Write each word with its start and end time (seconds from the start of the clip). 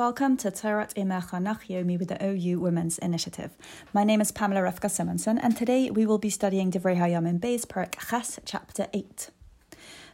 Welcome 0.00 0.38
to 0.38 0.50
Torat 0.50 0.94
Imecha 0.94 1.42
Yomi 1.68 1.98
with 1.98 2.08
the 2.08 2.26
OU 2.26 2.58
Women's 2.58 2.96
Initiative. 2.96 3.50
My 3.92 4.02
name 4.02 4.22
is 4.22 4.32
Pamela 4.32 4.62
Refka 4.62 4.90
Simonson, 4.90 5.36
and 5.36 5.54
today 5.54 5.90
we 5.90 6.06
will 6.06 6.16
be 6.16 6.30
studying 6.30 6.70
Divrei 6.70 6.96
Hayamim 6.96 7.38
Beis 7.38 7.66
Perek 7.66 8.08
Ches, 8.08 8.40
chapter 8.46 8.86
8. 8.94 9.28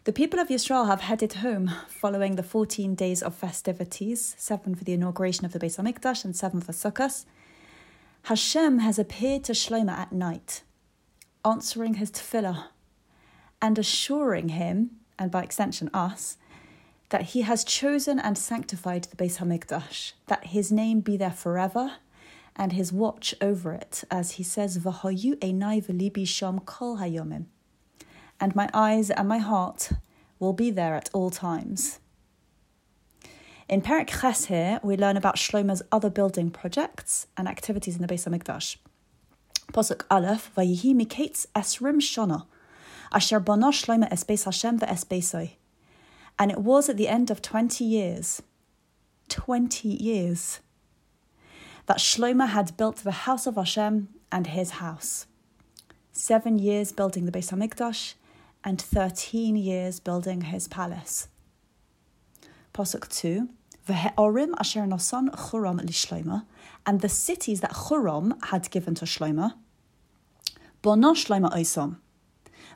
The 0.02 0.12
people 0.12 0.40
of 0.40 0.48
Yisrael 0.48 0.88
have 0.88 1.02
headed 1.02 1.34
home 1.34 1.70
following 1.86 2.34
the 2.34 2.42
14 2.42 2.96
days 2.96 3.22
of 3.22 3.36
festivities, 3.36 4.34
seven 4.36 4.74
for 4.74 4.82
the 4.82 4.92
inauguration 4.92 5.44
of 5.44 5.52
the 5.52 5.60
Beis 5.60 5.78
Hamikdash 5.80 6.24
and 6.24 6.34
seven 6.34 6.60
for 6.60 6.72
Sukkot. 6.72 7.24
Hashem 8.24 8.80
has 8.80 8.98
appeared 8.98 9.44
to 9.44 9.52
Shlomo 9.52 9.92
at 9.92 10.10
night, 10.10 10.62
answering 11.44 11.94
his 11.94 12.10
tefillah 12.10 12.70
and 13.62 13.78
assuring 13.78 14.48
him, 14.48 14.96
and 15.16 15.30
by 15.30 15.44
extension 15.44 15.90
us, 15.94 16.38
that 17.10 17.22
he 17.22 17.42
has 17.42 17.64
chosen 17.64 18.18
and 18.18 18.36
sanctified 18.36 19.04
the 19.04 19.16
Beis 19.16 19.38
Hamikdash, 19.38 20.12
that 20.26 20.46
his 20.46 20.72
name 20.72 21.00
be 21.00 21.16
there 21.16 21.30
forever, 21.30 21.92
and 22.56 22.72
his 22.72 22.92
watch 22.92 23.34
over 23.40 23.72
it, 23.72 24.04
as 24.10 24.32
he 24.32 24.42
says, 24.42 24.78
"V'hayu 24.78 25.36
einai 25.36 25.84
v'libi 25.84 26.26
sham 26.26 26.58
kol 26.60 26.98
hayomim," 26.98 27.46
and 28.40 28.56
my 28.56 28.68
eyes 28.72 29.10
and 29.10 29.28
my 29.28 29.38
heart 29.38 29.92
will 30.38 30.52
be 30.52 30.70
there 30.70 30.94
at 30.94 31.10
all 31.12 31.30
times. 31.30 32.00
In 33.68 33.82
Perek 33.82 34.20
Ches 34.20 34.44
here, 34.44 34.78
we 34.82 34.96
learn 34.96 35.16
about 35.16 35.36
Shlomo's 35.36 35.82
other 35.90 36.08
building 36.08 36.50
projects 36.50 37.26
and 37.36 37.48
activities 37.48 37.96
in 37.96 38.02
the 38.02 38.08
Beis 38.08 38.26
Hamikdash. 38.26 38.76
Posuk 39.72 40.02
Aleph, 40.08 40.50
Vayihi 40.56 40.94
miketz 40.94 41.46
esrim 41.54 41.96
shona, 42.00 42.46
asher 43.12 43.40
bana 43.40 43.68
Shlomo 43.68 44.06
es 44.10 44.22
Beis 44.24 44.44
Hashem 44.44 44.78
ve'es 44.78 45.04
Beisoi. 45.04 45.56
And 46.38 46.50
it 46.50 46.58
was 46.58 46.88
at 46.88 46.96
the 46.96 47.08
end 47.08 47.30
of 47.30 47.40
20 47.40 47.84
years, 47.84 48.42
20 49.28 49.88
years, 49.88 50.60
that 51.86 51.98
Shlomo 51.98 52.48
had 52.48 52.76
built 52.76 52.96
the 52.96 53.12
house 53.26 53.46
of 53.46 53.54
Hashem 53.56 54.08
and 54.30 54.46
his 54.48 54.72
house. 54.72 55.26
Seven 56.12 56.58
years 56.58 56.92
building 56.92 57.26
the 57.26 57.32
Beis 57.32 57.52
Hamikdash 57.52 58.14
and 58.64 58.80
13 58.80 59.56
years 59.56 60.00
building 60.00 60.42
his 60.42 60.68
palace. 60.68 61.28
Posuk 62.74 63.08
2 63.08 63.48
Ve'orim 63.86 64.52
asher 64.58 64.80
nosan 64.80 65.30
Churam 65.30 65.80
lishloima, 65.80 66.44
and 66.84 67.00
the 67.00 67.08
cities 67.08 67.60
that 67.60 67.70
Churam 67.70 68.32
had 68.46 68.68
given 68.70 68.94
to 68.96 69.04
Shlomo, 69.04 69.52
Bono 70.82 71.12
Shlomo 71.12 71.52
oisom, 71.52 71.98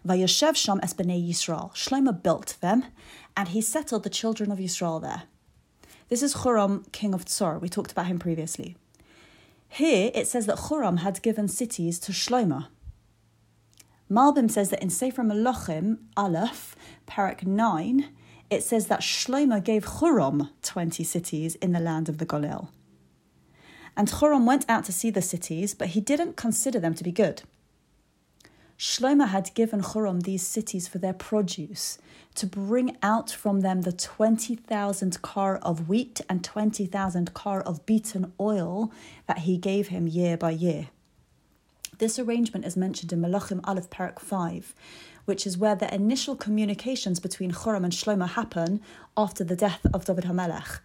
Vayeshev 0.07 0.57
sham 0.57 0.81
es 0.83 0.95
b'nei 0.95 1.29
Yisrael. 1.29 1.75
Shlomo 1.75 2.23
built 2.23 2.57
them, 2.61 2.85
and 3.37 3.49
he 3.49 3.61
settled 3.61 4.03
the 4.03 4.11
children 4.11 4.51
of 4.51 4.59
Yisrael 4.59 5.01
there. 5.01 5.25
This 6.09 6.23
is 6.23 6.35
Churam, 6.35 6.91
king 6.93 7.15
of 7.15 7.27
Tsor. 7.27 7.59
We 7.59 7.69
talked 7.69 7.93
about 7.93 8.07
him 8.07 8.19
previously. 8.19 8.77
Here 9.69 10.11
it 10.15 10.27
says 10.27 10.47
that 10.47 10.59
Churam 10.59 10.99
had 10.99 11.23
given 11.23 11.47
cities 11.47 11.99
to 12.01 12.13
Shlomo. 12.13 12.67
Malbim 14.11 14.51
says 14.51 14.71
that 14.71 14.83
in 14.83 14.91
Sefer 14.91 15.23
Melachim, 15.23 15.99
Aleph, 16.17 16.75
Parak 17.07 17.47
9, 17.47 18.09
it 18.51 18.65
says 18.65 18.89
that 18.89 19.01
Shlomo 19.03 19.63
gave 19.63 19.85
Churam 19.85 20.51
20 20.63 21.05
cities 21.05 21.55
in 21.57 21.71
the 21.73 21.79
land 21.79 22.09
of 22.09 22.19
the 22.19 22.27
Golil. 22.27 22.69
And 23.97 24.09
Churam 24.09 24.47
went 24.47 24.65
out 24.69 24.85
to 24.87 24.93
see 24.93 25.11
the 25.11 25.23
cities, 25.23 25.75
but 25.75 25.89
he 25.89 26.01
didn't 26.01 26.37
consider 26.37 26.81
them 26.81 26.95
to 26.95 27.05
be 27.05 27.13
good. 27.13 27.43
Shlomo 28.81 29.29
had 29.29 29.53
given 29.53 29.83
Churam 29.83 30.23
these 30.23 30.43
cities 30.43 30.89
for 30.89 30.97
their 30.97 31.13
produce, 31.13 31.99
to 32.35 32.47
bring 32.47 32.97
out 33.03 33.31
from 33.31 33.61
them 33.61 33.83
the 33.83 33.93
20,000 33.93 35.21
kar 35.21 35.59
of 35.59 35.87
wheat 35.87 36.23
and 36.31 36.43
20,000 36.43 37.35
kar 37.35 37.61
of 37.61 37.85
beaten 37.85 38.33
oil 38.41 38.91
that 39.27 39.41
he 39.41 39.59
gave 39.59 39.89
him 39.89 40.09
year 40.09 40.39
by 40.39 40.53
year. 40.53 40.89
This 41.99 42.19
arrangement 42.19 42.65
is 42.65 42.75
mentioned 42.75 43.13
in 43.13 43.21
Melachim 43.21 43.61
Aleph 43.65 43.91
Parak 43.91 44.19
5, 44.19 44.75
which 45.27 45.47
is 45.47 45.59
where 45.59 45.75
the 45.75 45.95
initial 45.95 46.35
communications 46.35 47.21
between 47.21 47.53
Churam 47.53 47.85
and 47.85 47.93
Shlomo 47.93 48.31
happen 48.31 48.81
after 49.15 49.45
the 49.45 49.57
death 49.57 49.85
of 49.93 50.07
David 50.07 50.25
HaMelech. 50.25 50.81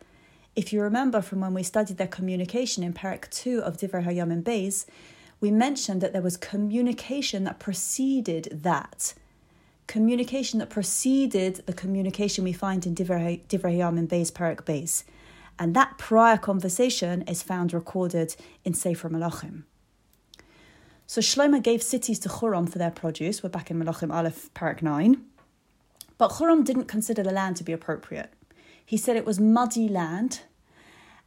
If 0.53 0.73
you 0.73 0.81
remember 0.81 1.21
from 1.21 1.39
when 1.39 1.53
we 1.53 1.63
studied 1.63 1.95
their 1.95 2.07
communication 2.07 2.83
in 2.83 2.93
Parak 2.93 3.29
2 3.29 3.61
of 3.61 3.77
Divrei 3.77 4.05
Hayamim 4.05 4.43
Beis, 4.43 4.85
we 5.45 5.51
mentioned 5.51 6.01
that 6.01 6.11
there 6.11 6.23
was 6.23 6.37
communication 6.37 7.43
that 7.43 7.59
preceded 7.59 8.49
that. 8.63 9.13
Communication 9.85 10.57
that 10.57 10.71
preceded 10.71 11.61
the 11.67 11.73
communication 11.73 12.43
we 12.43 12.51
find 12.51 12.83
in 12.87 12.95
Divrei 12.95 13.39
Hayamim 13.47 14.07
Beis 14.07 14.31
Parak 14.31 14.63
Beis. 14.63 15.03
And 15.59 15.75
that 15.75 15.99
prior 15.99 16.39
conversation 16.39 17.21
is 17.27 17.43
found 17.43 17.75
recorded 17.75 18.35
in 18.63 18.73
Sefer 18.73 19.07
Melachim. 19.07 19.65
So 21.05 21.21
Shlomo 21.21 21.61
gave 21.61 21.83
cities 21.83 22.17
to 22.21 22.29
Churam 22.29 22.67
for 22.67 22.79
their 22.79 22.89
produce. 22.89 23.43
We're 23.43 23.49
back 23.49 23.69
in 23.69 23.77
Melachim 23.77 24.11
Aleph, 24.11 24.51
Parak 24.55 24.81
9. 24.81 25.23
But 26.17 26.31
Churam 26.31 26.65
didn't 26.65 26.85
consider 26.85 27.21
the 27.21 27.31
land 27.31 27.55
to 27.57 27.63
be 27.63 27.71
appropriate. 27.71 28.33
He 28.83 28.97
said 28.97 29.15
it 29.15 29.27
was 29.27 29.39
muddy 29.39 29.87
land 29.87 30.39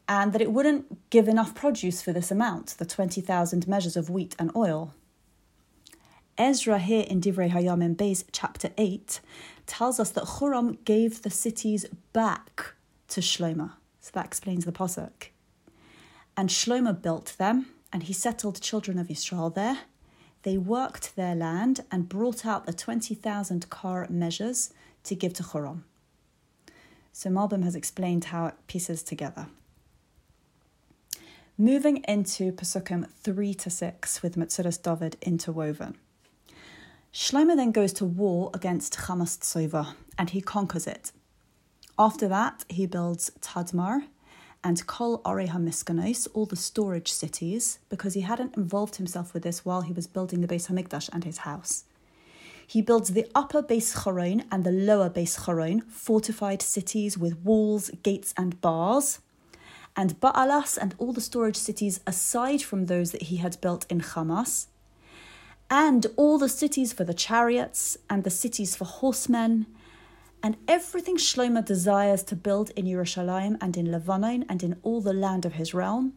and 0.09 0.33
that 0.33 0.41
it 0.41 0.51
wouldn't 0.51 1.11
give 1.11 1.29
enough 1.29 1.55
produce 1.55 2.01
for 2.01 2.13
this 2.13 2.31
amount, 2.31 2.69
the 2.79 2.87
20,000 2.87 3.69
measures 3.69 3.97
of 3.97 4.09
wheat 4.09 4.35
and 4.39 4.51
oil. 4.57 4.95
Ezra 6.39 6.79
here 6.79 7.05
in 7.09 7.21
Divrei 7.21 7.51
Hayamim 7.51 7.95
Beis, 7.95 8.25
chapter 8.33 8.71
8, 8.79 9.21
tells 9.67 10.01
us 10.01 10.11
that 10.11 10.25
Churam 10.25 10.83
gave 10.85 11.23
the 11.23 11.31
cities 11.31 11.85
back 12.13 12.75
to 13.09 13.21
Shlomo. 13.21 13.73
So 14.01 14.11
that 14.15 14.25
explains 14.25 14.65
the 14.65 14.73
posuk. 14.73 15.29
And 16.37 16.49
Shlomo 16.49 17.03
built 17.03 17.35
them, 17.39 17.67
and 17.93 18.05
he 18.05 18.13
settled 18.13 18.63
children 18.63 18.99
of 18.99 19.11
Israel 19.11 19.51
there. 19.51 19.81
They 20.43 20.57
worked 20.57 21.17
their 21.17 21.35
land 21.35 21.81
and 21.91 22.09
brought 22.09 22.47
out 22.47 22.65
the 22.65 22.73
20,000 22.73 23.69
kar 23.69 24.07
measures 24.09 24.73
to 25.05 25.15
give 25.15 25.35
to 25.35 25.43
Churam. 25.43 25.83
So 27.13 27.29
Malbim 27.29 27.65
has 27.65 27.75
explained 27.75 28.27
how 28.27 28.47
it 28.47 28.55
pieces 28.69 29.03
together. 29.03 29.49
Moving 31.61 32.05
into 32.07 32.53
Pesukim 32.53 33.11
3 33.25 33.53
to 33.55 33.69
6 33.69 34.23
with 34.23 34.37
Metzudas 34.37 34.81
David 34.81 35.17
interwoven. 35.21 35.97
Shlomo 37.13 37.57
then 37.57 37.73
goes 37.73 37.93
to 37.95 38.05
war 38.05 38.53
against 38.55 38.97
Chamas 38.97 39.37
Tsova 39.37 39.97
and 40.17 40.31
he 40.31 40.41
conquers 40.41 40.87
it. 40.87 41.11
After 41.99 42.29
that, 42.29 42.65
he 42.69 42.87
builds 42.87 43.33
Tadmor 43.41 44.05
and 44.63 44.87
Kol 44.87 45.21
Are 45.25 45.41
HaMiskanos, 45.41 46.29
all 46.33 46.47
the 46.47 46.55
storage 46.55 47.11
cities, 47.11 47.81
because 47.89 48.15
he 48.15 48.21
hadn't 48.21 48.57
involved 48.57 48.95
himself 48.95 49.35
with 49.35 49.43
this 49.43 49.65
while 49.65 49.81
he 49.81 49.93
was 49.93 50.07
building 50.07 50.43
the 50.43 50.47
Beis 50.47 50.69
Hamikdash 50.69 51.11
and 51.13 51.25
his 51.25 51.39
house. 51.39 51.87
He 52.69 52.83
builds 52.83 53.11
the 53.11 53.27
upper 53.35 53.65
Beis 53.65 53.97
Choron 53.97 54.45
and 54.53 54.63
the 54.63 54.71
lower 54.71 55.11
Beis 55.11 55.37
Choron, 55.41 55.83
fortified 55.91 56.63
cities 56.63 57.19
with 57.19 57.41
walls, 57.41 57.91
gates, 58.05 58.33
and 58.37 58.61
bars 58.61 59.19
and 59.99 60.21
Baalas 60.21 60.79
and 60.81 60.95
all 60.97 61.13
the 61.13 61.21
storage 61.21 61.57
cities 61.57 61.99
aside 62.07 62.63
from 62.63 62.87
those 62.87 63.11
that 63.11 63.25
he 63.25 63.39
had 63.39 63.61
built 63.61 63.85
in 63.91 64.01
Chamas, 64.01 64.69
and 65.69 66.07
all 66.17 66.39
the 66.39 66.49
cities 66.49 66.93
for 66.93 67.03
the 67.03 67.13
chariots 67.13 67.99
and 68.09 68.23
the 68.23 68.31
cities 68.31 68.77
for 68.77 68.85
horsemen, 68.85 69.67
and 70.41 70.57
everything 70.69 71.17
Shlomo 71.17 71.65
desires 71.65 72.23
to 72.23 72.37
build 72.37 72.71
in 72.77 72.87
Yerushalayim 72.87 73.59
and 73.61 73.77
in 73.77 73.91
Lebanon 73.91 74.45
and 74.49 74.63
in 74.63 74.77
all 74.85 75.01
the 75.01 75.13
land 75.13 75.45
of 75.45 75.55
his 75.55 75.75
realm. 75.75 76.15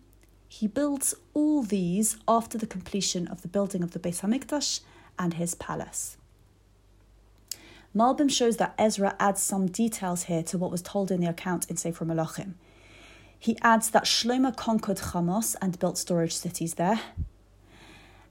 He 0.48 0.68
builds 0.68 1.16
all 1.34 1.64
these 1.64 2.18
after 2.28 2.60
the 2.60 2.68
completion 2.68 3.28
of 3.30 3.42
the 3.42 3.48
building 3.48 3.82
of 3.82 3.92
the 3.92 4.00
Beis 4.00 4.22
Hamikdash 4.22 4.82
and 5.18 5.34
his 5.34 5.56
palace. 5.56 6.18
Malbim 7.96 8.30
shows 8.30 8.58
that 8.58 8.76
Ezra 8.78 9.16
adds 9.20 9.42
some 9.42 9.66
details 9.66 10.26
here 10.26 10.44
to 10.44 10.60
what 10.60 10.70
was 10.70 10.84
told 10.84 11.10
in 11.10 11.20
the 11.20 11.28
account 11.28 11.68
in 11.68 11.78
Sefer 11.78 12.06
Melachim. 12.06 12.54
He 13.42 13.58
adds 13.64 13.90
that 13.90 14.04
Shlomo 14.04 14.56
conquered 14.56 14.98
Chamos 14.98 15.56
and 15.64 15.80
built 15.80 15.98
storage 15.98 16.36
cities 16.36 16.76
there. 16.76 17.02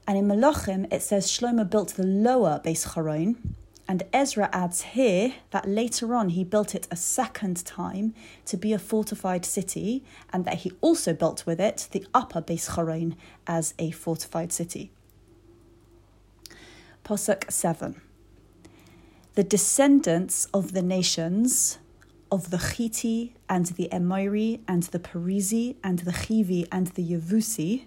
And 0.07 0.17
in 0.17 0.25
Melachim, 0.25 0.87
it 0.89 1.01
says 1.01 1.27
Shlomo 1.27 1.69
built 1.69 1.95
the 1.95 2.05
lower 2.05 2.61
Beis 2.63 2.87
Choron, 2.87 3.35
and 3.89 4.03
Ezra 4.13 4.49
adds 4.53 4.83
here 4.83 5.33
that 5.49 5.67
later 5.67 6.15
on 6.15 6.29
he 6.29 6.45
built 6.45 6.73
it 6.73 6.87
a 6.89 6.95
second 6.95 7.65
time 7.65 8.13
to 8.45 8.55
be 8.55 8.71
a 8.71 8.79
fortified 8.79 9.43
city, 9.43 10.01
and 10.31 10.45
that 10.45 10.59
he 10.59 10.71
also 10.79 11.13
built 11.13 11.45
with 11.45 11.59
it 11.59 11.89
the 11.91 12.07
upper 12.13 12.41
Beis 12.41 12.69
Choron 12.69 13.17
as 13.45 13.73
a 13.77 13.91
fortified 13.91 14.53
city. 14.53 14.91
Posuk 17.03 17.51
7. 17.51 17.99
The 19.35 19.43
descendants 19.43 20.45
of 20.53 20.71
the 20.71 20.81
nations 20.81 21.79
of 22.31 22.49
the 22.49 22.57
Chiti 22.57 23.33
and 23.49 23.65
the 23.67 23.89
Emori 23.91 24.61
and 24.67 24.83
the 24.83 24.99
Perizi 24.99 25.75
and 25.83 25.99
the 25.99 26.11
Chivi 26.11 26.67
and 26.71 26.87
the 26.87 27.03
Yevusi, 27.03 27.85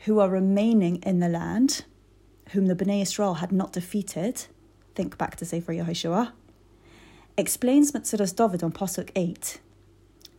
who 0.00 0.20
are 0.20 0.28
remaining 0.28 0.96
in 1.02 1.18
the 1.18 1.28
land, 1.28 1.84
whom 2.50 2.66
the 2.66 2.76
Bnei 2.76 3.02
Israel 3.02 3.34
had 3.34 3.50
not 3.50 3.72
defeated, 3.72 4.46
think 4.94 5.18
back 5.18 5.36
to 5.36 5.44
Sefer 5.44 5.72
Yehoshua, 5.72 6.32
explains 7.36 7.90
Metzudas 7.92 8.34
David 8.36 8.62
on 8.62 8.72
Pasuk 8.72 9.10
8. 9.16 9.60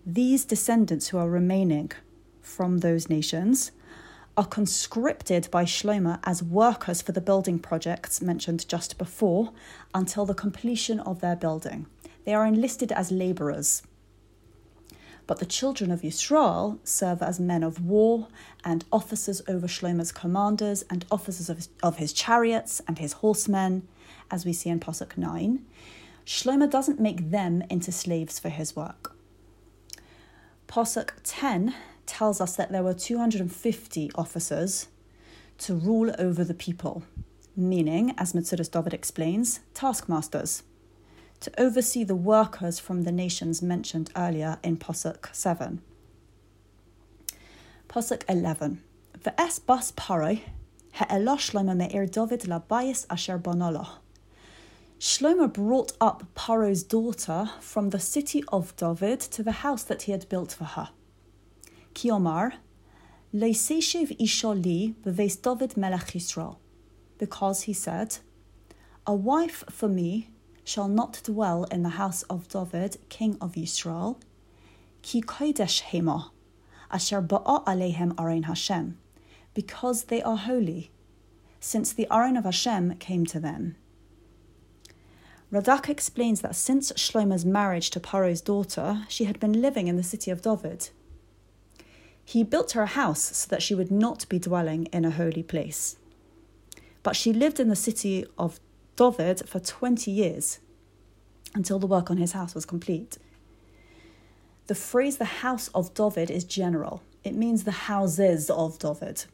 these 0.05 0.45
descendants 0.45 1.07
who 1.07 1.17
are 1.17 1.29
remaining 1.29 1.91
from 2.41 2.77
those 2.79 3.09
nations 3.09 3.71
are 4.37 4.45
conscripted 4.45 5.49
by 5.49 5.63
Shlomo 5.65 6.19
as 6.23 6.43
workers 6.43 7.01
for 7.01 7.11
the 7.11 7.21
building 7.21 7.57
projects 7.57 8.21
mentioned 8.21 8.67
just 8.67 8.97
before 8.97 9.51
until 9.93 10.25
the 10.25 10.33
completion 10.33 10.99
of 10.99 11.21
their 11.21 11.35
building. 11.35 11.87
They 12.25 12.33
are 12.33 12.45
enlisted 12.45 12.91
as 12.91 13.11
labourers. 13.11 13.83
But 15.27 15.39
the 15.39 15.45
children 15.45 15.91
of 15.91 16.01
Yisrael 16.01 16.79
serve 16.83 17.23
as 17.23 17.39
men 17.39 17.63
of 17.63 17.83
war 17.83 18.27
and 18.63 18.85
officers 18.91 19.41
over 19.47 19.67
Shlomo's 19.67 20.11
commanders 20.11 20.83
and 20.89 21.05
officers 21.09 21.49
of 21.49 21.57
his, 21.57 21.69
of 21.81 21.97
his 21.97 22.13
chariots 22.13 22.81
and 22.87 22.99
his 22.99 23.13
horsemen, 23.13 23.87
as 24.29 24.45
we 24.45 24.53
see 24.53 24.69
in 24.69 24.79
Pasuk 24.79 25.17
9. 25.17 25.65
Shlomo 26.25 26.69
doesn't 26.69 26.99
make 26.99 27.31
them 27.31 27.63
into 27.69 27.91
slaves 27.91 28.39
for 28.39 28.49
his 28.49 28.75
work. 28.75 29.15
Pasuk 30.67 31.11
10 31.23 31.73
tells 32.05 32.41
us 32.41 32.55
that 32.55 32.71
there 32.71 32.83
were 32.83 32.93
250 32.93 34.11
officers 34.15 34.87
to 35.59 35.73
rule 35.73 36.13
over 36.19 36.43
the 36.43 36.53
people, 36.53 37.03
meaning, 37.55 38.13
as 38.17 38.33
Metzudas 38.33 38.69
David 38.69 38.93
explains, 38.93 39.61
taskmasters, 39.73 40.63
to 41.45 41.61
oversee 41.61 42.03
the 42.03 42.15
workers 42.15 42.79
from 42.79 43.03
the 43.03 43.11
nations 43.11 43.61
mentioned 43.61 44.09
earlier 44.15 44.57
in 44.63 44.77
Posuk 44.77 45.27
7. 45.31 45.79
Posuk 47.87 48.23
11. 48.27 48.81
Ve'es 49.19 49.63
bas 49.63 49.91
paroi, 49.91 50.41
he'elah 50.93 51.37
Shlomo 51.37 51.77
me'ir 51.77 52.07
David 52.07 52.41
labayis 52.41 53.05
asher 53.11 53.37
bonoloh. 53.37 53.89
Shlomo 54.99 55.53
brought 55.53 55.93
up 56.01 56.23
Paro's 56.33 56.81
daughter 56.81 57.51
from 57.59 57.91
the 57.91 57.99
city 57.99 58.43
of 58.47 58.75
David 58.75 59.19
to 59.19 59.43
the 59.43 59.59
house 59.63 59.83
that 59.83 60.03
he 60.03 60.11
had 60.11 60.27
built 60.27 60.51
for 60.51 60.63
her. 60.63 60.89
Kiomar, 61.93 62.53
Leiseshiv 63.31 64.17
Isholi 64.17 64.95
beves 65.03 65.35
David 65.35 65.77
Melech 65.77 66.07
Yisrael, 66.07 66.57
because 67.19 67.63
he 67.63 67.73
said, 67.73 68.17
A 69.05 69.13
wife 69.13 69.63
for 69.69 69.87
me 69.87 70.31
shall 70.65 70.89
not 70.89 71.21
dwell 71.23 71.63
in 71.65 71.83
the 71.83 71.89
house 72.01 72.23
of 72.23 72.49
David, 72.49 72.97
king 73.07 73.37
of 73.39 73.55
Israel, 73.55 74.19
ki 75.03 75.21
kodesh 75.21 75.83
hema, 75.83 76.31
asher 76.91 77.21
ba'a 77.21 77.63
alehem 77.65 78.13
arein 78.15 78.45
Hashem, 78.45 78.97
because 79.53 80.05
they 80.05 80.21
are 80.23 80.35
holy, 80.35 80.91
since 81.59 81.93
the 81.93 82.07
arein 82.11 82.37
of 82.37 82.43
Hashem 82.43 82.95
came 82.95 83.25
to 83.27 83.39
them. 83.39 83.75
Radak 85.53 85.87
explains 85.87 86.41
that 86.41 86.55
since 86.55 86.91
Shlomo's 86.93 87.45
marriage 87.45 87.91
to 87.91 87.99
Paro's 87.99 88.41
daughter, 88.41 89.05
she 89.07 89.25
had 89.25 89.39
been 89.39 89.61
living 89.61 89.87
in 89.87 89.95
the 89.95 90.03
city 90.03 90.31
of 90.31 90.41
David. 90.41 90.89
He 92.25 92.43
built 92.43 92.71
her 92.71 92.81
a 92.81 92.87
house 92.87 93.21
so 93.37 93.47
that 93.49 93.61
she 93.61 93.75
would 93.75 93.91
not 93.91 94.27
be 94.27 94.39
dwelling 94.39 94.87
in 94.87 95.05
a 95.05 95.11
holy 95.11 95.43
place. 95.43 95.97
But 97.03 97.15
she 97.15 97.31
lived 97.31 97.59
in 97.59 97.69
the 97.69 97.75
city 97.75 98.25
of 98.35 98.59
David 98.95 99.47
for 99.47 99.59
20 99.59 100.09
years 100.09 100.59
until 101.53 101.79
the 101.79 101.87
work 101.87 102.09
on 102.09 102.17
his 102.17 102.31
house 102.33 102.55
was 102.55 102.65
complete. 102.65 103.17
The 104.67 104.75
phrase 104.75 105.17
the 105.17 105.25
house 105.25 105.67
of 105.69 105.93
David 105.93 106.31
is 106.31 106.43
general, 106.43 107.03
it 107.23 107.35
means 107.35 107.63
the 107.63 107.71
houses 107.71 108.49
of 108.49 108.79
David. 108.79 109.25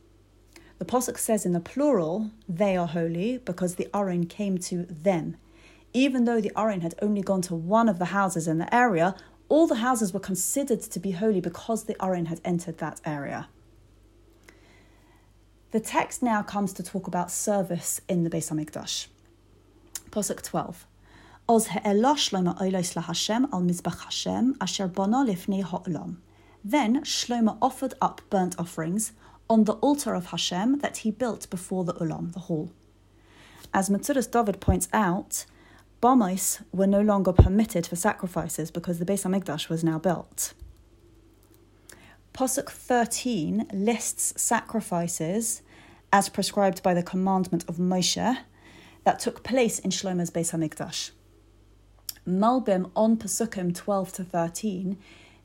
The 0.79 0.85
Posuk 0.85 1.17
says 1.17 1.45
in 1.45 1.53
the 1.53 1.59
plural, 1.59 2.31
they 2.49 2.75
are 2.75 2.87
holy 2.87 3.37
because 3.37 3.75
the 3.75 3.87
Aron 3.95 4.25
came 4.25 4.57
to 4.59 4.87
them. 4.89 5.37
Even 5.93 6.25
though 6.25 6.41
the 6.41 6.51
Aron 6.57 6.81
had 6.81 6.95
only 7.01 7.21
gone 7.21 7.41
to 7.43 7.55
one 7.55 7.87
of 7.87 7.99
the 7.99 8.05
houses 8.05 8.47
in 8.47 8.57
the 8.57 8.73
area, 8.73 9.15
all 9.47 9.67
the 9.67 9.75
houses 9.75 10.11
were 10.11 10.19
considered 10.19 10.81
to 10.81 10.99
be 10.99 11.11
holy 11.11 11.39
because 11.41 11.83
the 11.83 12.03
Aron 12.03 12.25
had 12.25 12.41
entered 12.43 12.79
that 12.79 12.99
area. 13.05 13.47
The 15.71 15.79
text 15.79 16.23
now 16.23 16.41
comes 16.41 16.73
to 16.73 16.83
talk 16.83 17.07
about 17.07 17.29
service 17.29 18.01
in 18.09 18.23
the 18.23 18.29
Beis 18.29 18.49
Hamikdash. 18.51 19.07
Pasuk 20.11 20.41
12. 20.43 20.85
Oz 21.47 21.67
he'elah 21.67 22.15
Shlomo 22.15 22.59
oilos 22.61 23.01
Hashem 23.01 23.47
al 23.53 23.61
mizbach 23.61 24.03
Hashem 24.03 24.55
asher 24.61 24.87
bono 24.87 25.25
lifnei 25.25 25.63
ha'olam. 25.63 26.17
Then 26.63 27.01
Shlomo 27.03 27.57
offered 27.61 27.93
up 28.01 28.21
burnt 28.29 28.55
offerings 28.59 29.13
on 29.49 29.63
the 29.63 29.73
altar 29.73 30.13
of 30.13 30.27
Hashem 30.27 30.79
that 30.79 30.97
he 30.97 31.11
built 31.11 31.49
before 31.49 31.83
the 31.83 31.93
Ulam, 31.95 32.31
the 32.33 32.39
hall. 32.39 32.71
As 33.73 33.89
Metzudas 33.89 34.31
David 34.31 34.61
points 34.61 34.87
out, 34.93 35.45
Bomos 36.01 36.61
were 36.71 36.87
no 36.87 37.01
longer 37.01 37.33
permitted 37.33 37.85
for 37.85 37.95
sacrifices 37.95 38.71
because 38.71 38.99
the 38.99 39.05
Beis 39.05 39.23
Hamikdash 39.23 39.69
was 39.69 39.83
now 39.83 39.99
built. 39.99 40.53
Posuk 42.33 42.69
13 42.69 43.67
lists 43.73 44.41
sacrifices 44.41 45.61
as 46.13 46.29
prescribed 46.29 46.81
by 46.81 46.93
the 46.93 47.03
commandment 47.03 47.65
of 47.67 47.75
Moshe 47.75 48.37
that 49.03 49.19
took 49.19 49.43
place 49.43 49.79
in 49.79 49.91
Shlomo's 49.91 50.31
Beis 50.31 50.51
Hamikdash. 50.51 51.11
Malbim 52.27 52.91
on 52.95 53.17
Pasukim 53.17 53.73
12 53.73 54.13
to 54.13 54.23
13 54.23 54.97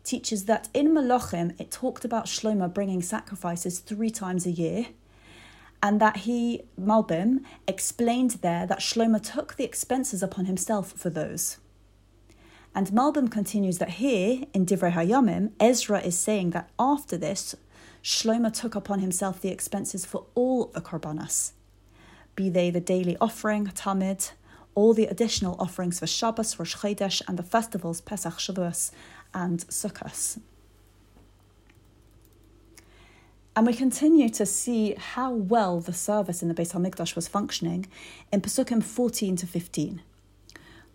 teaches 0.05 0.45
that 0.45 0.69
in 0.75 0.89
Melachim 0.89 1.59
it 1.59 1.71
talked 1.71 2.05
about 2.05 2.27
Shlomo 2.27 2.73
bringing 2.73 3.03
sacrifices 3.03 3.79
three 3.79 4.11
times 4.11 4.47
a 4.47 4.51
year 4.51 4.89
and 5.83 6.01
that 6.01 6.19
he, 6.19 6.63
Malbim, 6.81 7.45
explained 7.69 8.33
there 8.43 8.67
that 8.67 8.81
Shlomo 8.81 9.23
took 9.23 9.57
the 9.57 9.65
expenses 9.65 10.23
upon 10.23 10.47
himself 10.47 10.93
for 10.93 11.11
those. 11.11 11.59
And 12.75 12.89
Malbim 12.89 13.31
continues 13.31 13.79
that 13.79 13.91
here, 13.91 14.43
in 14.53 14.67
Divrei 14.67 14.93
Hayamim, 14.93 15.53
Ezra 15.61 16.01
is 16.01 16.19
saying 16.19 16.51
that 16.51 16.71
after 16.79 17.17
this, 17.17 17.55
Shlomo 18.03 18.53
took 18.53 18.75
upon 18.75 19.01
himself 19.01 19.41
the 19.41 19.49
expenses 19.49 20.05
for 20.05 20.27
all 20.35 20.67
the 20.67 20.81
korbanos, 20.81 21.53
be 22.37 22.49
they 22.49 22.71
the 22.71 22.81
daily 22.81 23.17
offering, 23.21 23.67
Tamid, 23.67 24.33
all 24.75 24.95
the 24.95 25.07
additional 25.07 25.57
offerings 25.59 25.99
for 25.99 26.07
Shabbos, 26.07 26.59
Rosh 26.59 26.77
Chodesh, 26.77 27.23
and 27.27 27.39
the 27.39 27.43
festivals 27.43 28.01
Pesach, 28.01 28.35
Shavuos, 28.35 28.93
and 29.35 29.61
Sukkot. 29.67 30.39
And 33.57 33.67
we 33.67 33.73
continue 33.73 34.29
to 34.29 34.45
see 34.45 34.95
how 34.99 35.33
well 35.33 35.81
the 35.81 35.95
service 35.95 36.43
in 36.43 36.49
the 36.49 36.55
Beis 36.55 36.73
Hamikdash 36.73 37.17
was 37.17 37.27
functioning 37.27 37.87
in 38.31 38.43
Pesukim 38.43 38.85
14 38.85 39.35
to 39.37 39.47
15. 39.47 40.03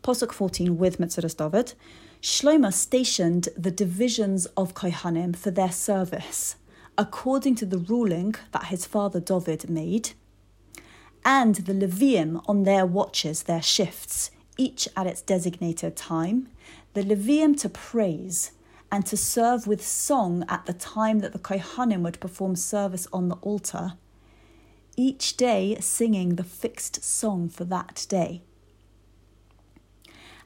Pasuk 0.03 0.31
14 0.31 0.77
with 0.77 0.99
Metzudas 0.99 1.35
David, 1.35 1.73
Shlomo 2.21 2.71
stationed 2.71 3.49
the 3.57 3.71
divisions 3.71 4.45
of 4.57 4.75
Kohanim 4.75 5.35
for 5.35 5.49
their 5.49 5.71
service, 5.71 6.55
according 6.99 7.56
to 7.56 7.66
the 7.66 7.80
ruling 7.80 8.35
that 8.51 8.66
his 8.66 8.85
father 8.85 9.19
David 9.19 9.68
made, 9.68 10.11
and 11.23 11.56
the 11.56 11.73
Levium 11.73 12.44
on 12.47 12.63
their 12.63 12.85
watches, 12.85 13.44
their 13.44 13.61
shifts, 13.61 14.31
each 14.57 14.87
at 14.95 15.07
its 15.07 15.21
designated 15.21 15.95
time, 15.95 16.49
the 16.94 17.04
Levium 17.04 17.59
to 17.61 17.69
praise, 17.69 18.51
and 18.92 19.06
to 19.06 19.16
serve 19.16 19.68
with 19.68 19.85
song 19.85 20.44
at 20.49 20.66
the 20.66 20.73
time 20.73 21.19
that 21.19 21.31
the 21.31 21.40
Kohanim 21.40 22.01
would 22.01 22.19
perform 22.19 22.56
service 22.56 23.07
on 23.13 23.30
the 23.30 23.35
altar, 23.37 23.94
each 24.97 25.37
day 25.37 25.78
singing 25.80 26.35
the 26.35 26.44
fixed 26.44 27.04
song 27.04 27.47
for 27.47 27.63
that 27.63 28.06
day. 28.09 28.42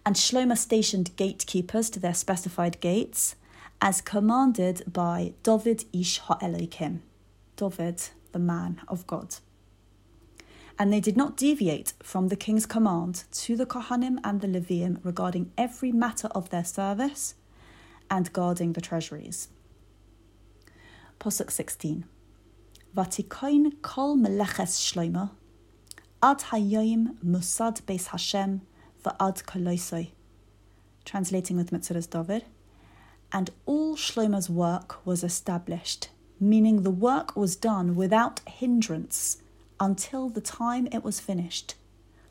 And 0.05 0.15
Shlomo 0.15 0.55
stationed 0.55 1.15
gatekeepers 1.15 1.89
to 1.89 1.99
their 1.99 2.13
specified 2.13 2.79
gates, 2.79 3.35
as 3.81 4.01
commanded 4.01 4.83
by 4.91 5.33
David 5.41 5.85
Ish 5.91 6.19
Ha'elokim, 6.19 6.99
David, 7.55 8.01
the 8.31 8.39
man 8.39 8.81
of 8.87 9.07
God. 9.07 9.37
And 10.77 10.91
they 10.91 10.99
did 10.99 11.15
not 11.15 11.37
deviate 11.37 11.93
from 12.03 12.27
the 12.27 12.35
king's 12.35 12.65
command 12.65 13.23
to 13.31 13.55
the 13.55 13.65
Kohanim 13.65 14.17
and 14.23 14.41
the 14.41 14.47
Levium 14.47 14.99
regarding 15.03 15.51
every 15.57 15.91
matter 15.91 16.27
of 16.29 16.49
their 16.49 16.65
service 16.65 17.35
and 18.09 18.31
guarding 18.33 18.73
the 18.73 18.81
treasuries. 18.81 19.47
Posuk 21.19 21.49
16. 21.49 22.05
Vatikoin 22.95 23.81
kol 23.81 24.17
meleches 24.17 24.77
shloima, 24.79 25.31
ad 26.21 26.39
hayoim 26.39 27.15
musad 27.23 27.81
beis 27.83 28.07
Hashem 28.07 28.61
va'ad 29.03 29.43
koloisoi. 29.45 30.09
Translating 31.05 31.55
with 31.55 31.71
Metzudas 31.71 32.09
David. 32.09 32.45
And 33.31 33.49
all 33.65 33.95
Shlomo's 33.95 34.49
work 34.49 35.05
was 35.05 35.23
established, 35.23 36.09
meaning 36.39 36.83
the 36.83 36.91
work 36.91 37.35
was 37.35 37.55
done 37.55 37.95
without 37.95 38.39
hindrance 38.47 39.41
until 39.79 40.29
the 40.29 40.41
time 40.41 40.87
it 40.91 41.03
was 41.03 41.19
finished. 41.19 41.75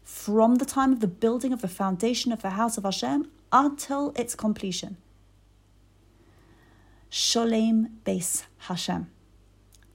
From 0.03 0.57
the 0.57 0.65
time 0.65 0.93
of 0.93 1.01
the 1.01 1.09
building 1.09 1.53
of 1.53 1.61
the 1.63 1.69
foundation 1.69 2.33
of 2.33 2.43
the 2.43 2.51
house 2.51 2.77
of 2.77 2.85
Hashem 2.85 3.31
until 3.53 4.13
its 4.17 4.35
completion. 4.35 4.97
Sholem 7.11 7.91
Beis 8.05 8.45
Hashem. 8.59 9.11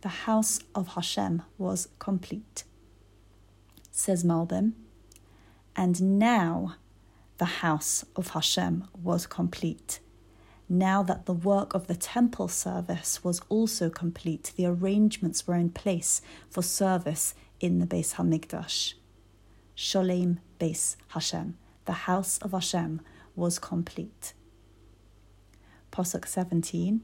The 0.01 0.09
house 0.09 0.59
of 0.73 0.89
Hashem 0.89 1.41
was 1.57 1.89
complete. 1.99 2.63
Says 3.91 4.23
Malbim, 4.23 4.73
and 5.75 6.17
now 6.17 6.75
the 7.37 7.45
house 7.45 8.05
of 8.15 8.29
Hashem 8.29 8.85
was 9.03 9.27
complete. 9.27 9.99
Now 10.69 11.01
that 11.01 11.25
the 11.25 11.33
work 11.33 11.73
of 11.73 11.87
the 11.87 11.95
temple 11.95 12.47
service 12.47 13.23
was 13.23 13.41
also 13.49 13.89
complete, 13.89 14.53
the 14.55 14.67
arrangements 14.67 15.47
were 15.47 15.55
in 15.55 15.71
place 15.71 16.21
for 16.47 16.61
service 16.61 17.33
in 17.59 17.79
the 17.79 17.87
Beis 17.87 18.13
Hamikdash. 18.13 18.93
Sholem 19.75 20.37
Beis 20.59 20.95
Hashem, 21.09 21.57
the 21.85 22.05
house 22.05 22.37
of 22.37 22.51
Hashem, 22.51 23.01
was 23.35 23.57
complete. 23.57 24.33
Posuk 25.91 26.27
17 26.27 27.01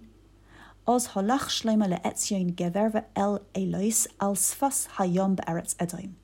Oz 0.87 1.07
holach 1.09 1.49
shloima 1.49 1.87
le'etzion 1.89 2.53
gever 2.53 3.05
el 3.15 3.39
Elois 3.55 4.05
al 4.21 4.35
sfas 4.35 4.87
hayom 4.89 5.37
be'eretz 5.37 5.75
Edom. 5.79 6.15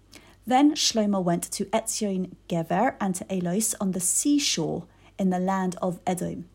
Then 0.45 0.73
Shlomo 0.73 1.23
went 1.23 1.43
to 1.51 1.65
Etzion 1.65 2.35
Gever 2.49 2.95
and 2.99 3.15
to 3.15 3.25
Elois 3.25 3.75
on 3.79 3.91
the 3.91 3.99
seashore 3.99 4.85
in 5.17 5.29
the 5.29 5.39
land 5.39 5.75
of 5.81 5.99
Edom. 6.05 6.45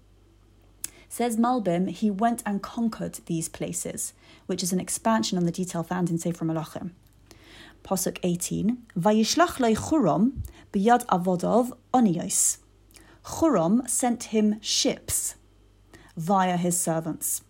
Says 1.16 1.38
Malbim, 1.38 1.88
he 1.88 2.10
went 2.10 2.42
and 2.44 2.60
conquered 2.60 3.20
these 3.24 3.48
places, 3.48 4.12
which 4.44 4.62
is 4.62 4.74
an 4.74 4.80
expansion 4.80 5.38
on 5.38 5.46
the 5.46 5.50
detail 5.50 5.82
found 5.82 6.10
in 6.10 6.18
Sefer 6.18 6.44
Melachim. 6.44 6.90
Posuk 7.82 8.18
18, 8.22 8.82
Vayishlach 8.98 9.58
le 9.58 9.74
Churom 9.74 10.42
biyad 10.74 11.06
avodov 11.06 11.72
onios. 11.94 12.58
Churom 13.24 13.88
sent 13.88 14.24
him 14.24 14.60
ships 14.60 15.36
via 16.18 16.58
his 16.58 16.78
servants. 16.78 17.40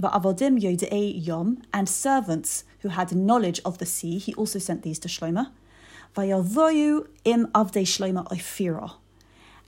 Va'avodim 0.00 0.62
yodei 0.62 1.12
yom, 1.16 1.62
and 1.72 1.88
servants 1.88 2.62
who 2.82 2.90
had 2.90 3.10
knowledge 3.10 3.60
of 3.64 3.78
the 3.78 3.86
sea, 3.86 4.18
he 4.18 4.32
also 4.34 4.60
sent 4.60 4.84
these 4.84 5.00
to 5.00 5.08
Shlomo. 5.08 5.48
Vayavoyu 6.14 7.08
im 7.24 7.48
avdei 7.48 7.82
Shlomo 7.82 8.24
oifira. 8.28 8.92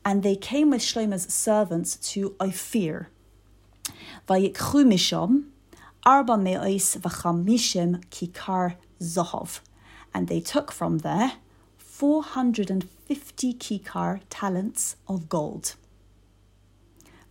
And 0.05 0.23
they 0.23 0.37
came 0.37 0.71
with 0.71 0.81
Shlomo's 0.81 1.35
servants 1.35 1.97
to 2.13 2.37
Ophir. 2.39 3.09
Vayikchu 4.29 5.45
arba 6.05 6.37
me'ois 6.37 6.97
v'chamishim 6.97 8.05
kikar 8.11 8.77
zohov. 9.01 9.61
And 10.13 10.29
they 10.29 10.41
took 10.41 10.73
from 10.73 10.99
there 10.99 11.33
450 11.77 13.55
kikar 13.55 14.21
talents 14.29 14.97
of 15.09 15.29
gold. 15.29 15.75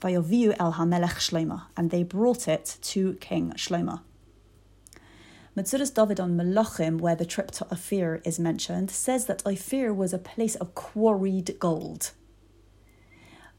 Vayoviu 0.01 0.55
el 0.59 0.73
Hamelech 0.73 1.19
Shlomo, 1.19 1.63
and 1.75 1.89
they 1.89 2.03
brought 2.03 2.47
it 2.47 2.77
to 2.81 3.13
King 3.15 3.51
Shlomo. 3.55 4.01
Metzudas 5.57 5.93
David 5.93 6.19
on 6.19 6.35
Melachim, 6.35 6.99
where 6.99 7.15
the 7.15 7.25
trip 7.25 7.49
to 7.51 7.65
Ophir 7.71 8.21
is 8.25 8.37
mentioned, 8.37 8.91
says 8.91 9.25
that 9.27 9.41
Ophir 9.45 9.93
was 9.93 10.13
a 10.13 10.17
place 10.17 10.55
of 10.55 10.75
quarried 10.75 11.57
gold. 11.59 12.11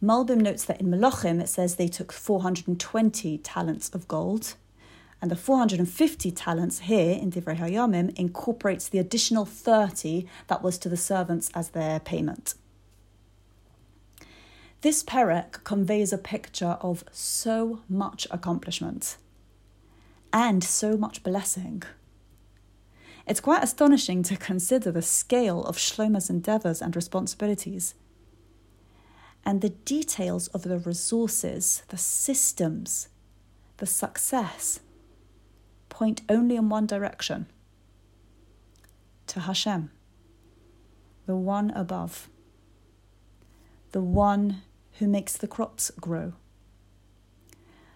Malbim 0.03 0.43
notes 0.43 0.65
that 0.65 0.81
in 0.81 0.89
Melachim 0.89 1.41
it 1.41 1.49
says 1.49 1.77
they 1.77 1.89
took 1.89 2.13
420 2.13 3.39
talents 3.39 3.89
of 3.91 4.07
gold, 4.07 4.55
and 5.23 5.31
the 5.31 5.37
450 5.37 6.31
talents 6.33 6.81
here 6.81 7.19
in 7.19 7.31
Divrei 7.31 7.57
Hayamim 7.57 8.15
incorporates 8.17 8.89
the 8.89 8.99
additional 8.99 9.47
30 9.47 10.27
that 10.49 10.63
was 10.63 10.77
to 10.79 10.91
the 10.91 10.97
servants 10.97 11.51
as 11.55 11.71
their 11.71 11.99
payment. 11.99 12.55
This 14.83 15.03
perek 15.03 15.65
conveys 15.65 16.13
a 16.13 16.19
picture 16.19 16.77
of 16.83 17.03
so 17.11 17.81
much 17.89 18.27
accomplishment 18.31 19.17
and 20.33 20.63
so 20.63 20.99
much 20.99 21.23
blessing. 21.23 21.83
It's 23.27 23.41
quite 23.41 23.65
astonishing 23.65 24.23
to 24.25 24.37
consider 24.37 24.93
the 24.93 25.03
scale 25.03 25.65
of 25.65 25.79
Shlomo's 25.79 26.29
endeavours 26.29 26.83
and 26.83 26.95
responsibilities 26.95 27.95
and 29.47 29.61
the 29.61 29.71
details 29.71 30.49
of 30.49 30.65
the 30.65 30.77
resources, 30.77 31.85
the 31.89 31.97
systems, 31.97 33.09
the 33.77 33.87
success 33.87 34.81
point 35.89 36.21
only 36.29 36.57
in 36.57 36.69
one 36.69 36.85
direction 36.85 37.47
to 39.29 39.41
Hashem, 39.41 39.91
the 41.27 41.37
one 41.37 41.71
above, 41.71 42.29
the 43.93 44.03
one 44.03 44.63
who 44.99 45.07
makes 45.07 45.37
the 45.37 45.47
crops 45.47 45.93
grow, 46.01 46.33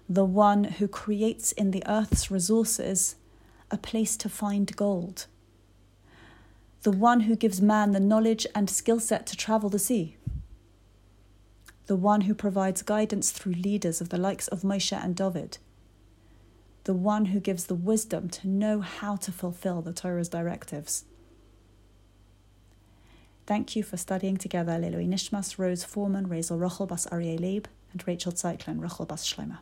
the 0.08 0.24
one 0.24 0.64
who 0.64 0.86
creates 0.86 1.50
in 1.52 1.72
the 1.72 1.82
earth's 1.86 2.30
resources 2.30 3.16
a 3.72 3.76
place 3.76 4.16
to 4.18 4.28
find 4.28 4.76
gold, 4.76 5.26
the 6.82 6.92
one 6.92 7.20
who 7.20 7.34
gives 7.34 7.60
man 7.60 7.90
the 7.90 8.00
knowledge 8.00 8.46
and 8.54 8.70
skill 8.70 9.00
set 9.00 9.26
to 9.26 9.36
travel 9.36 9.68
the 9.68 9.78
sea, 9.80 10.16
the 11.90 11.96
one 11.96 12.20
who 12.20 12.34
provides 12.36 12.82
guidance 12.82 13.32
through 13.32 13.52
leaders 13.52 14.00
of 14.00 14.10
the 14.10 14.16
likes 14.16 14.46
of 14.46 14.60
Moshe 14.60 14.92
and 14.92 15.16
David, 15.16 15.58
the 16.84 16.94
one 16.94 17.24
who 17.24 17.40
gives 17.40 17.66
the 17.66 17.74
wisdom 17.74 18.28
to 18.28 18.46
know 18.46 18.80
how 18.80 19.16
to 19.16 19.32
fulfill 19.32 19.82
the 19.82 19.92
Torah's 19.92 20.28
directives. 20.28 21.04
Thank 23.44 23.74
you 23.74 23.82
for 23.82 23.96
studying 23.96 24.36
together 24.36 24.78
Leloi 24.78 25.08
Nishmas, 25.08 25.58
Rose 25.58 25.82
Foreman, 25.82 26.28
Razel 26.28 26.60
Rochel 26.60 26.86
Bas 26.86 27.06
Aryeh 27.06 27.40
Leib, 27.40 27.66
and 27.90 28.06
Rachel 28.06 28.30
Zeitlin 28.30 28.78
Rochel 28.78 29.08
Bas 29.08 29.26
Shlomo. 29.26 29.58